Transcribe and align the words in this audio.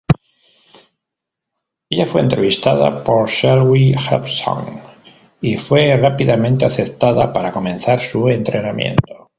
Ella 1.91 2.07
fue 2.07 2.21
entrevistada 2.21 3.03
por 3.03 3.29
Selwyn 3.29 3.93
Jepson 3.99 4.81
y 5.41 5.57
fue 5.57 5.95
rápidamente 5.95 6.65
aceptada 6.65 7.31
para 7.31 7.51
comenzar 7.51 7.99
su 7.99 8.27
entrenamiento. 8.29 9.29